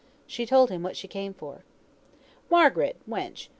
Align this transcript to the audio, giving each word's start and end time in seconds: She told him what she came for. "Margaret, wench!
She 0.25 0.47
told 0.47 0.71
him 0.71 0.81
what 0.81 0.97
she 0.97 1.07
came 1.07 1.31
for. 1.31 1.63
"Margaret, 2.49 2.95
wench! 3.07 3.49